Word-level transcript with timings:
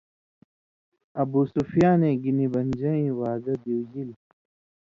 ابُوسُفیانے 1.21 2.11
گی 2.21 2.31
نی 2.37 2.47
بنژَئیں 2.53 3.15
وعدہ 3.19 3.53
دیُوژِلیۡ، 3.63 4.19